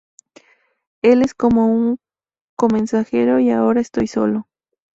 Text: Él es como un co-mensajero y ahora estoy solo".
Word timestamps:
Él 1.03 1.21
es 1.21 1.35
como 1.35 1.67
un 1.67 1.99
co-mensajero 2.57 3.37
y 3.39 3.51
ahora 3.51 3.81
estoy 3.81 4.07
solo". 4.07 4.47